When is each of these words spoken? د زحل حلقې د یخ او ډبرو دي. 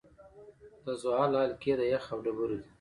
د 0.85 0.87
زحل 1.01 1.31
حلقې 1.41 1.73
د 1.77 1.81
یخ 1.93 2.05
او 2.13 2.19
ډبرو 2.25 2.55
دي. 2.59 2.67